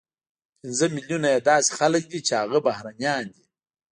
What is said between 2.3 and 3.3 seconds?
هغه بهرنیان